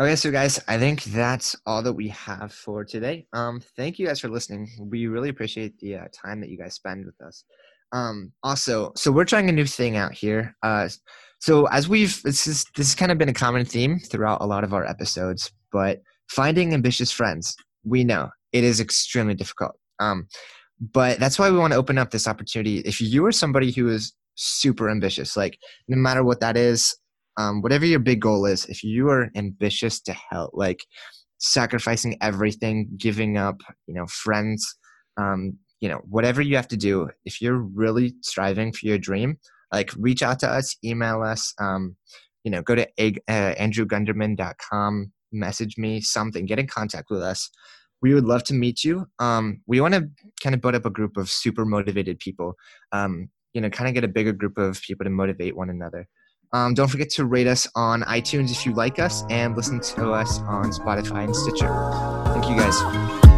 Okay, 0.00 0.16
so 0.16 0.30
guys, 0.30 0.58
I 0.66 0.78
think 0.78 1.04
that's 1.04 1.54
all 1.66 1.82
that 1.82 1.92
we 1.92 2.08
have 2.08 2.54
for 2.54 2.86
today. 2.86 3.26
Um, 3.34 3.60
thank 3.76 3.98
you 3.98 4.06
guys 4.06 4.18
for 4.18 4.30
listening. 4.30 4.66
We 4.80 5.08
really 5.08 5.28
appreciate 5.28 5.78
the 5.78 5.96
uh, 5.96 6.04
time 6.10 6.40
that 6.40 6.48
you 6.48 6.56
guys 6.56 6.72
spend 6.72 7.04
with 7.04 7.20
us. 7.20 7.44
Um, 7.92 8.32
also, 8.42 8.92
so 8.96 9.12
we're 9.12 9.26
trying 9.26 9.50
a 9.50 9.52
new 9.52 9.66
thing 9.66 9.98
out 9.98 10.14
here. 10.14 10.56
Uh, 10.62 10.88
so 11.38 11.66
as 11.66 11.86
we've 11.86 12.18
this 12.22 12.46
is 12.46 12.64
this 12.76 12.86
has 12.86 12.94
kind 12.94 13.12
of 13.12 13.18
been 13.18 13.28
a 13.28 13.34
common 13.34 13.66
theme 13.66 13.98
throughout 13.98 14.40
a 14.40 14.46
lot 14.46 14.64
of 14.64 14.72
our 14.72 14.86
episodes, 14.86 15.52
but 15.70 16.00
finding 16.30 16.72
ambitious 16.72 17.12
friends, 17.12 17.54
we 17.84 18.02
know 18.02 18.30
it 18.52 18.64
is 18.64 18.80
extremely 18.80 19.34
difficult. 19.34 19.72
Um, 19.98 20.28
but 20.80 21.18
that's 21.18 21.38
why 21.38 21.50
we 21.50 21.58
want 21.58 21.74
to 21.74 21.78
open 21.78 21.98
up 21.98 22.10
this 22.10 22.26
opportunity. 22.26 22.78
If 22.78 23.02
you 23.02 23.26
are 23.26 23.32
somebody 23.32 23.70
who 23.70 23.90
is 23.90 24.14
super 24.36 24.88
ambitious, 24.88 25.36
like 25.36 25.58
no 25.88 25.98
matter 25.98 26.24
what 26.24 26.40
that 26.40 26.56
is, 26.56 26.96
um, 27.40 27.62
whatever 27.62 27.86
your 27.86 28.00
big 28.00 28.20
goal 28.20 28.44
is, 28.44 28.66
if 28.66 28.84
you 28.84 29.08
are 29.08 29.30
ambitious 29.34 30.00
to 30.02 30.12
help, 30.12 30.50
like 30.52 30.84
sacrificing 31.38 32.18
everything, 32.20 32.88
giving 32.98 33.38
up, 33.38 33.62
you 33.86 33.94
know, 33.94 34.06
friends, 34.06 34.76
um, 35.18 35.56
you 35.80 35.88
know, 35.88 36.02
whatever 36.08 36.42
you 36.42 36.56
have 36.56 36.68
to 36.68 36.76
do, 36.76 37.08
if 37.24 37.40
you're 37.40 37.62
really 37.74 38.12
striving 38.20 38.72
for 38.72 38.86
your 38.86 38.98
dream, 38.98 39.38
like 39.72 39.90
reach 39.96 40.22
out 40.22 40.38
to 40.40 40.48
us, 40.48 40.76
email 40.84 41.22
us, 41.22 41.54
um, 41.58 41.96
you 42.44 42.50
know, 42.50 42.60
go 42.60 42.74
to 42.74 42.86
uh, 42.98 43.54
andrewgunderman.com, 43.54 45.12
message 45.32 45.78
me 45.78 46.00
something, 46.02 46.44
get 46.44 46.58
in 46.58 46.66
contact 46.66 47.08
with 47.10 47.22
us. 47.22 47.48
We 48.02 48.12
would 48.12 48.24
love 48.24 48.44
to 48.44 48.54
meet 48.54 48.84
you. 48.84 49.06
Um, 49.18 49.62
we 49.66 49.80
want 49.80 49.94
to 49.94 50.08
kind 50.42 50.54
of 50.54 50.60
build 50.60 50.74
up 50.74 50.86
a 50.86 50.90
group 50.90 51.16
of 51.16 51.30
super 51.30 51.64
motivated 51.64 52.18
people, 52.18 52.54
um, 52.92 53.30
you 53.54 53.62
know, 53.62 53.70
kind 53.70 53.88
of 53.88 53.94
get 53.94 54.04
a 54.04 54.08
bigger 54.08 54.32
group 54.32 54.58
of 54.58 54.80
people 54.82 55.04
to 55.04 55.10
motivate 55.10 55.56
one 55.56 55.70
another. 55.70 56.06
Um, 56.52 56.74
don't 56.74 56.88
forget 56.88 57.10
to 57.10 57.24
rate 57.24 57.46
us 57.46 57.68
on 57.74 58.02
iTunes 58.02 58.50
if 58.50 58.66
you 58.66 58.72
like 58.72 58.98
us 58.98 59.24
and 59.30 59.56
listen 59.56 59.80
to 59.80 60.12
us 60.12 60.40
on 60.40 60.70
Spotify 60.70 61.24
and 61.24 61.34
Stitcher. 61.34 61.68
Thank 62.32 62.48
you 62.48 62.56
guys. 62.56 63.29